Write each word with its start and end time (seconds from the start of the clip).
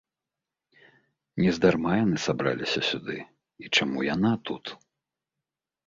Нездарма 1.43 1.91
яны 2.03 2.17
сабраліся 2.27 2.79
сюды, 2.91 3.15
і 3.65 3.73
чаму 3.75 3.97
яна 4.13 4.31
тут? 4.51 4.65